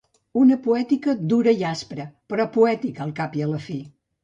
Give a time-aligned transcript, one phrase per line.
[0.43, 3.81] Una poètica dura i aspra, però poètica al cap i a la fi.